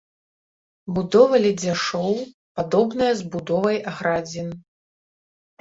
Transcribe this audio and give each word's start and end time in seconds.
Будова 0.97 1.35
ледзяшоў 1.43 2.13
падобная 2.61 3.13
з 3.21 3.29
будовай 3.37 3.77
градзін. 3.97 4.47